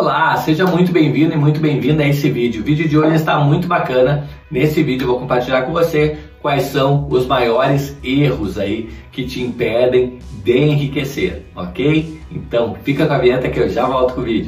[0.00, 2.62] Olá, seja muito bem-vindo e muito bem-vinda a esse vídeo.
[2.62, 4.28] O vídeo de hoje está muito bacana.
[4.48, 9.42] Nesse vídeo eu vou compartilhar com você quais são os maiores erros aí que te
[9.42, 12.20] impedem de enriquecer, ok?
[12.30, 14.46] Então fica com a vinheta que eu já volto com o vídeo.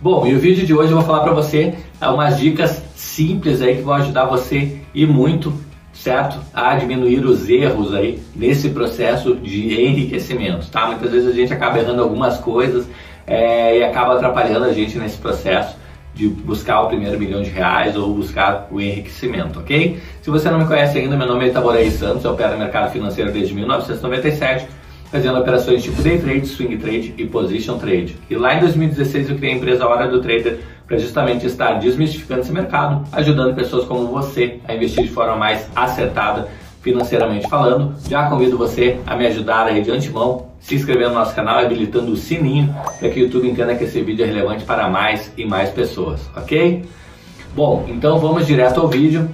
[0.00, 3.74] Bom, e o vídeo de hoje eu vou falar para você umas dicas simples aí
[3.74, 5.52] que vão ajudar você e muito,
[5.96, 6.38] certo?
[6.52, 10.86] A diminuir os erros aí nesse processo de enriquecimento, tá?
[10.86, 12.86] Muitas vezes a gente acaba errando algumas coisas
[13.26, 15.76] é, e acaba atrapalhando a gente nesse processo
[16.14, 20.00] de buscar o primeiro milhão de reais ou buscar o enriquecimento, ok?
[20.22, 22.90] Se você não me conhece ainda, meu nome é Itaborei Santos, eu opero no mercado
[22.90, 24.66] financeiro desde 1997
[25.10, 28.16] fazendo operações tipo day trade, swing trade e position trade.
[28.28, 32.42] E lá em 2016 eu criei a empresa Hora do Trader para justamente estar desmistificando
[32.42, 36.48] esse mercado, ajudando pessoas como você a investir de forma mais acertada
[36.80, 37.94] financeiramente falando.
[38.08, 41.66] Já convido você a me ajudar aí de antemão, se inscrevendo no nosso canal e
[41.66, 45.32] habilitando o sininho para que o YouTube entenda que esse vídeo é relevante para mais
[45.36, 46.84] e mais pessoas, ok?
[47.56, 49.28] Bom, então vamos direto ao vídeo,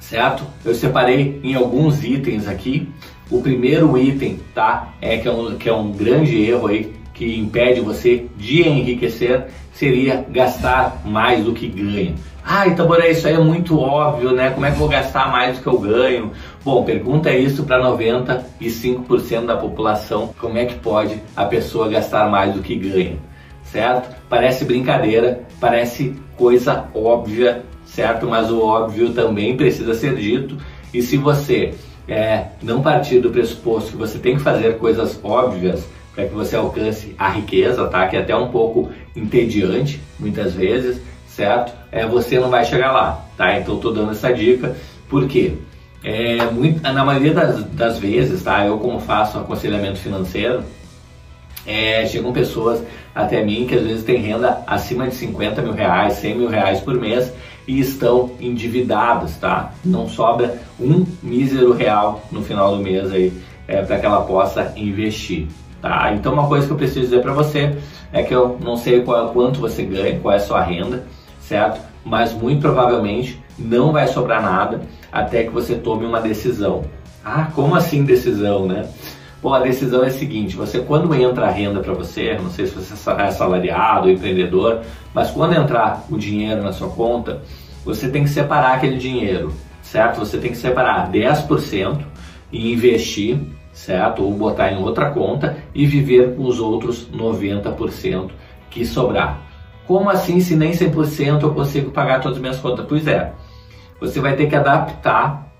[0.00, 0.44] certo?
[0.64, 2.88] Eu separei em alguns itens aqui
[3.30, 4.94] o primeiro item, tá?
[5.02, 9.46] É que é um, que é um grande erro aí que impede você de enriquecer
[9.72, 12.14] seria gastar mais do que ganha.
[12.46, 14.50] Ah, Itaboré, isso aí é muito óbvio, né?
[14.50, 16.32] Como é que eu vou gastar mais do que eu ganho?
[16.62, 20.34] Bom, pergunta isso para 95% da população.
[20.38, 23.16] Como é que pode a pessoa gastar mais do que ganha?
[23.62, 24.14] Certo?
[24.28, 28.26] Parece brincadeira, parece coisa óbvia, certo?
[28.26, 30.58] Mas o óbvio também precisa ser dito.
[30.92, 31.72] E se você
[32.06, 35.82] é, não partir do pressuposto que você tem que fazer coisas óbvias
[36.14, 38.06] para que você alcance a riqueza, tá?
[38.06, 41.72] Que é até um pouco entediante muitas vezes, certo?
[41.90, 43.58] É, você não vai chegar lá, tá?
[43.58, 44.76] Então tô dando essa dica,
[45.08, 45.54] porque
[46.02, 48.64] é, muito, na maioria das, das vezes, tá?
[48.64, 50.62] Eu como faço aconselhamento financeiro,
[51.66, 52.82] é, chegam pessoas
[53.14, 56.80] até mim que às vezes têm renda acima de 50 mil reais, 100 mil reais
[56.80, 57.32] por mês
[57.66, 59.72] e estão endividados, tá?
[59.84, 63.32] Não sobra um mísero real no final do mês aí
[63.66, 65.46] é, para que ela possa investir,
[65.84, 66.14] tá?
[66.14, 67.76] Então uma coisa que eu preciso dizer para você
[68.10, 71.04] é que eu não sei qual, quanto você ganha, qual é a sua renda,
[71.38, 71.78] certo?
[72.02, 74.80] Mas muito provavelmente não vai sobrar nada
[75.12, 76.84] até que você tome uma decisão.
[77.22, 78.88] Ah, como assim decisão, né?
[79.42, 82.66] Bom, a decisão é a seguinte: você quando entra a renda para você, não sei
[82.66, 84.80] se você é assalariado, empreendedor,
[85.12, 87.42] mas quando entrar o dinheiro na sua conta,
[87.84, 89.52] você tem que separar aquele dinheiro,
[89.82, 90.18] certo?
[90.20, 91.98] Você tem que separar 10%
[92.50, 93.38] e investir,
[93.74, 94.22] certo?
[94.22, 98.30] Ou botar em outra conta e viver com os outros 90%
[98.70, 99.42] que sobrar.
[99.86, 102.86] Como assim, se nem 100% eu consigo pagar todas as minhas contas?
[102.88, 103.34] Pois é,
[104.00, 105.52] você vai ter que adaptar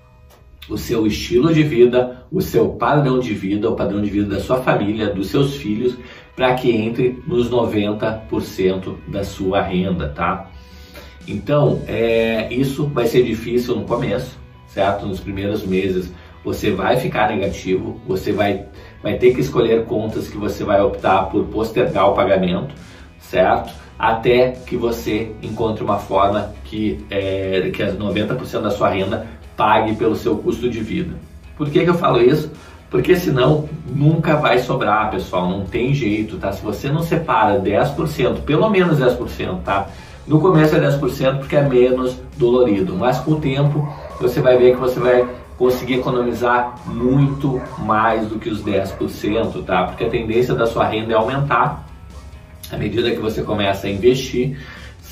[0.67, 4.41] o seu estilo de vida, o seu padrão de vida, o padrão de vida da
[4.41, 5.95] sua família, dos seus filhos,
[6.35, 10.49] para que entre nos 90% da sua renda, tá?
[11.27, 14.37] Então, é, isso vai ser difícil no começo,
[14.67, 15.05] certo?
[15.05, 16.11] Nos primeiros meses
[16.45, 18.65] você vai ficar negativo, você vai,
[19.01, 22.75] vai ter que escolher contas que você vai optar por postergar o pagamento,
[23.19, 23.73] certo?
[23.97, 29.25] Até que você encontre uma forma que, é, que 90% da sua renda
[29.57, 31.15] pague pelo seu custo de vida.
[31.57, 32.51] Por que, que eu falo isso?
[32.91, 36.51] Porque senão nunca vai sobrar, pessoal, não tem jeito, tá?
[36.51, 39.87] Se você não separa 10%, pelo menos 10%, tá?
[40.27, 43.87] No começo é 10% porque é menos dolorido, mas com o tempo
[44.19, 45.27] você vai ver que você vai
[45.57, 49.83] conseguir economizar muito mais do que os 10%, tá?
[49.85, 51.85] Porque a tendência da sua renda é aumentar
[52.71, 54.57] à medida que você começa a investir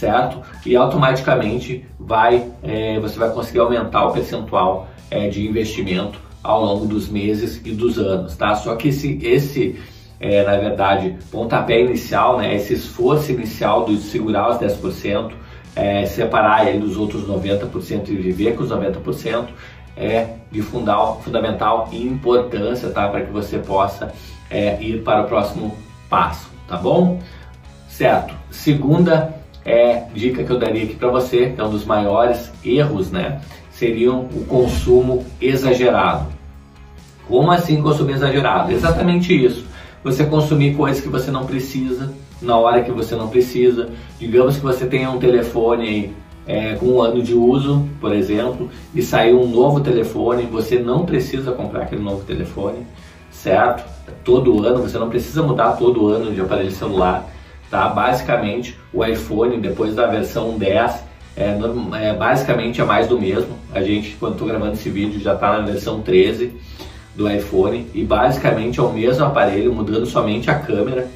[0.03, 0.42] certo?
[0.66, 6.86] E automaticamente vai, é, você vai conseguir aumentar o percentual é, de investimento ao longo
[6.86, 8.53] dos meses e dos anos, tá?
[8.56, 9.80] Só que esse, esse
[10.20, 15.32] é, na verdade, pontapé inicial, né, esse esforço inicial de segurar os 10%,
[15.76, 19.48] é, separar ele dos outros 90% e viver com os 90%,
[19.96, 23.08] é de fundal, fundamental importância, tá?
[23.08, 24.14] Para que você possa
[24.50, 25.76] é, ir para o próximo
[26.09, 27.20] passo, tá bom?
[27.90, 28.34] Certo.
[28.50, 29.34] Segunda
[29.66, 33.41] é dica que eu daria aqui para você, que é um dos maiores erros, né?
[33.72, 36.28] Seriam o consumo exagerado.
[37.28, 38.72] Como assim consumir exagerado?
[38.72, 39.66] Exatamente isso.
[40.03, 43.90] Você consumir coisas que você não precisa, na hora que você não precisa.
[44.20, 46.14] Digamos que você tenha um telefone
[46.45, 51.05] é, com um ano de uso, por exemplo, e saiu um novo telefone, você não
[51.05, 52.85] precisa comprar aquele novo telefone,
[53.31, 53.84] certo?
[54.23, 57.29] Todo ano, você não precisa mudar todo ano de aparelho celular
[57.73, 57.90] Tá?
[57.90, 61.03] Basicamente, o iPhone, depois da versão 10,
[61.35, 61.57] é,
[62.03, 63.57] é, basicamente é mais do mesmo.
[63.73, 66.53] A gente, quando estou gravando esse vídeo, já está na versão 13.
[67.16, 71.07] do iPhone e basicamente é o mesmo aparelho, mudando somente a câmera.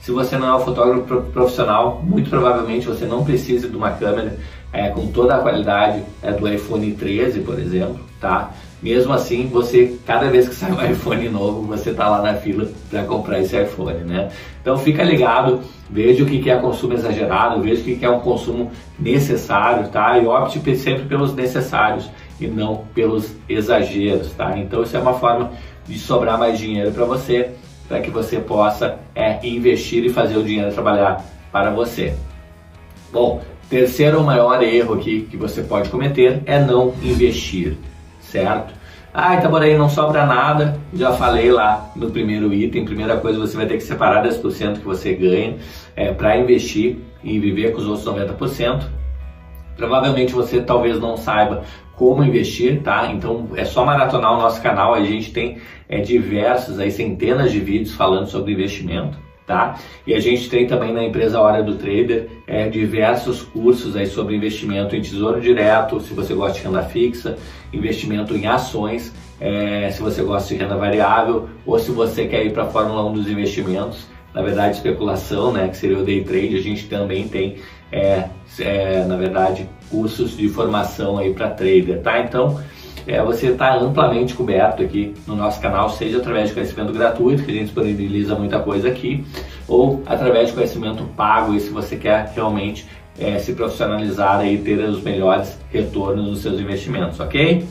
[0.00, 4.38] Se você não é um fotógrafo profissional, muito provavelmente você não precisa de uma câmera
[4.76, 8.50] é, com toda a qualidade é, do iPhone 13, por exemplo, tá?
[8.82, 12.68] Mesmo assim, você cada vez que sai um iPhone novo, você tá lá na fila
[12.90, 14.28] para comprar esse iPhone, né?
[14.60, 18.70] Então fica ligado, veja o que é consumo exagerado, veja o que é um consumo
[18.98, 20.18] necessário, tá?
[20.18, 24.58] E opte sempre pelos necessários e não pelos exageros, tá?
[24.58, 25.52] Então isso é uma forma
[25.86, 27.52] de sobrar mais dinheiro para você,
[27.88, 32.14] para que você possa é, investir e fazer o dinheiro trabalhar para você.
[33.10, 37.76] Bom, terceiro maior erro aqui que você pode cometer é não investir,
[38.20, 38.74] certo?
[39.18, 40.78] Ah, então por aí não sobra nada.
[40.92, 42.84] Já falei lá no primeiro item.
[42.84, 45.56] Primeira coisa, você vai ter que separar 10% que você ganha
[45.96, 48.84] é, para investir e viver com os outros 90%.
[49.74, 51.64] Provavelmente você talvez não saiba
[51.96, 53.10] como investir, tá?
[53.10, 55.58] Então é só maratonar o nosso canal, a gente tem
[55.88, 59.25] é, diversos, aí, centenas de vídeos falando sobre investimento.
[59.46, 59.78] Tá?
[60.04, 64.34] E a gente tem também na empresa Hora do Trader é, diversos cursos aí sobre
[64.34, 67.38] investimento em tesouro direto, se você gosta de renda fixa,
[67.72, 72.52] investimento em ações, é, se você gosta de renda variável ou se você quer ir
[72.52, 76.56] para a Fórmula 1 dos investimentos, na verdade especulação, né, que seria o day trade,
[76.56, 77.56] a gente também tem
[77.92, 78.28] é,
[78.58, 82.20] é, na verdade, cursos de formação aí para trader, tá?
[82.20, 82.60] Então,
[83.06, 87.50] é, você está amplamente coberto aqui no nosso canal, seja através de conhecimento gratuito, que
[87.50, 89.24] a gente disponibiliza muita coisa aqui,
[89.68, 92.86] ou através de conhecimento pago, e se você quer realmente
[93.18, 97.66] é, se profissionalizar e ter os melhores retornos dos seus investimentos, ok?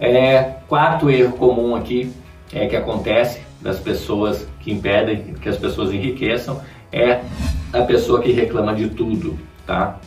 [0.00, 2.12] É, quarto erro comum aqui
[2.52, 7.20] é que acontece das pessoas que impedem que as pessoas enriqueçam é
[7.72, 9.98] a pessoa que reclama de tudo, tá?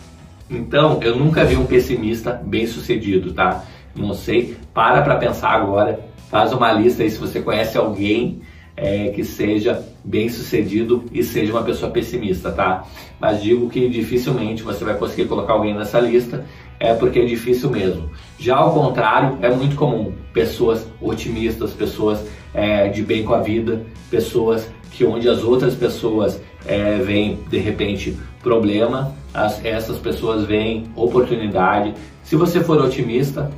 [0.49, 3.63] Então, eu nunca vi um pessimista bem sucedido, tá?
[3.95, 5.99] Não sei, para para pensar agora,
[6.29, 8.41] faz uma lista aí se você conhece alguém
[8.75, 12.83] é, que seja bem sucedido e seja uma pessoa pessimista, tá?
[13.19, 16.45] Mas digo que dificilmente você vai conseguir colocar alguém nessa lista,
[16.79, 18.09] é porque é difícil mesmo.
[18.37, 23.85] Já ao contrário, é muito comum pessoas otimistas, pessoas é, de bem com a vida,
[24.11, 30.85] pessoas que onde as outras pessoas é, veem de repente problema, as, essas pessoas veem
[30.95, 31.93] oportunidade.
[32.23, 33.51] Se você for otimista,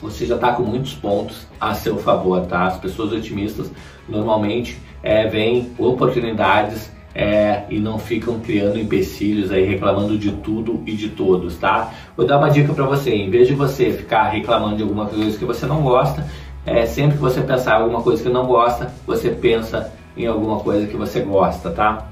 [0.00, 2.66] você já está com muitos pontos a seu favor, tá?
[2.66, 3.70] As pessoas otimistas
[4.08, 10.92] normalmente é, veem oportunidades é, e não ficam criando empecilhos aí reclamando de tudo e
[10.92, 11.92] de todos, tá?
[12.16, 15.38] Vou dar uma dica para você, em vez de você ficar reclamando de alguma coisa
[15.38, 16.26] que você não gosta,
[16.66, 20.60] é, sempre que você pensar em alguma coisa que não gosta, você pensa em alguma
[20.60, 22.08] coisa que você gosta, tá?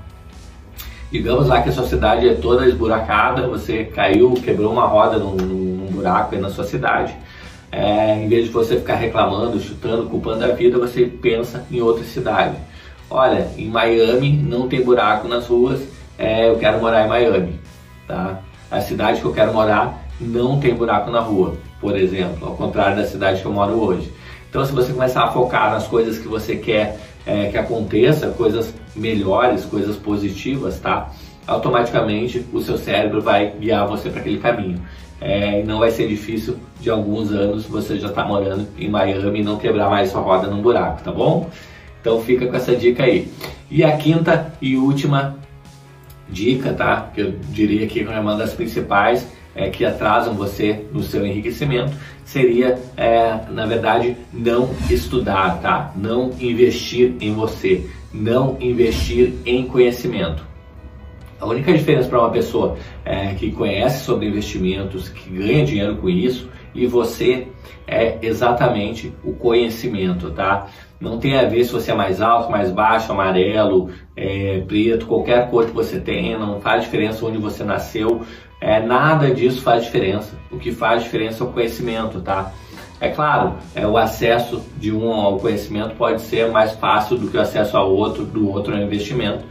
[1.11, 5.35] Digamos lá que a sua cidade é toda esburacada, você caiu, quebrou uma roda num,
[5.35, 7.15] num buraco aí na sua cidade.
[7.73, 12.05] É, em vez de você ficar reclamando, chutando, culpando a vida, você pensa em outra
[12.05, 12.57] cidade.
[13.09, 15.81] Olha, em Miami não tem buraco nas ruas,
[16.19, 17.59] é, eu quero morar em Miami.
[18.07, 18.41] Tá?
[18.71, 22.97] A cidade que eu quero morar não tem buraco na rua, por exemplo, ao contrário
[22.97, 24.13] da cidade que eu moro hoje.
[24.49, 28.75] Então, se você começar a focar nas coisas que você quer é, que aconteça, coisas
[28.95, 31.11] melhores, coisas positivas, tá?
[31.47, 34.81] Automaticamente o seu cérebro vai guiar você para aquele caminho.
[35.21, 39.41] É, não vai ser difícil de alguns anos você já estar tá morando em Miami
[39.41, 41.49] e não quebrar mais sua roda num buraco, tá bom?
[42.01, 43.31] Então fica com essa dica aí.
[43.71, 45.37] E a quinta e última
[46.29, 47.09] dica, tá?
[47.15, 51.93] Que eu diria que é uma das principais é, que atrasam você no seu enriquecimento
[52.25, 55.93] seria, é, na verdade, não estudar, tá?
[55.95, 60.52] Não investir em você, não investir em conhecimento.
[61.43, 66.09] A única diferença para uma pessoa é, que conhece sobre investimentos, que ganha dinheiro com
[66.09, 67.49] isso, e você
[67.85, 70.69] é exatamente o conhecimento, tá?
[71.01, 75.51] Não tem a ver se você é mais alto, mais baixo, amarelo, é, preto, qualquer
[75.51, 78.23] cor que você tenha, não faz diferença onde você nasceu,
[78.61, 80.39] é, nada disso faz diferença.
[80.49, 82.53] O que faz diferença é o conhecimento, tá?
[83.01, 87.37] É claro, é, o acesso de um ao conhecimento pode ser mais fácil do que
[87.37, 89.43] o acesso ao outro, do outro ao investimento,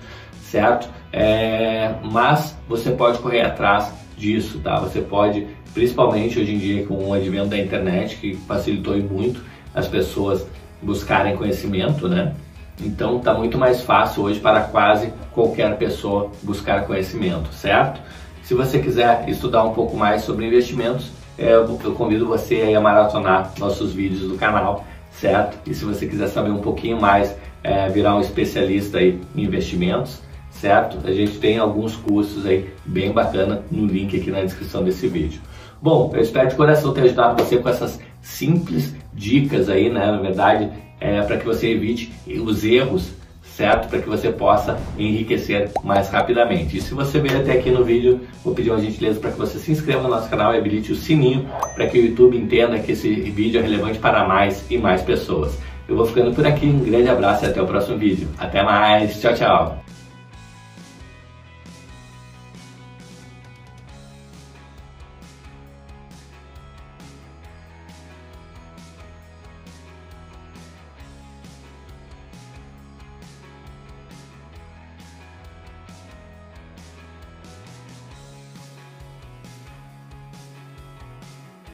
[0.41, 1.00] certo?
[1.11, 4.79] É, mas você pode correr atrás disso, tá?
[4.79, 9.41] Você pode, principalmente hoje em dia com o advento da internet, que facilitou muito
[9.73, 10.45] as pessoas
[10.81, 12.33] buscarem conhecimento, né?
[12.79, 18.01] Então está muito mais fácil hoje para quase qualquer pessoa buscar conhecimento, certo?
[18.43, 23.53] Se você quiser estudar um pouco mais sobre investimentos, é, eu convido você a maratonar
[23.57, 25.57] nossos vídeos do canal, certo?
[25.65, 30.99] E se você quiser saber um pouquinho mais, é, virar um especialista em investimentos, certo?
[31.03, 35.41] A gente tem alguns cursos aí bem bacana no link aqui na descrição desse vídeo.
[35.81, 40.05] Bom, eu espero de coração ter ajudado você com essas simples dicas aí, né?
[40.05, 43.13] Na verdade, é, para que você evite os erros
[43.55, 43.89] certo?
[43.89, 46.77] Para que você possa enriquecer mais rapidamente.
[46.77, 49.59] E se você veio até aqui no vídeo, vou pedir uma gentileza para que você
[49.59, 52.93] se inscreva no nosso canal e habilite o sininho para que o YouTube entenda que
[52.93, 55.57] esse vídeo é relevante para mais e mais pessoas.
[55.87, 58.27] Eu vou ficando por aqui, um grande abraço e até o próximo vídeo.
[58.37, 59.90] Até mais, tchau, tchau!